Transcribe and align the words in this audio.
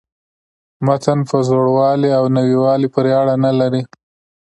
متن 0.85 1.19
په 1.29 1.37
زوړوالي 1.47 2.09
او 2.17 2.23
نویوالي 2.37 2.87
پوري 2.93 3.11
اړه 3.21 3.35
نه 3.45 3.51
لري. 3.59 3.83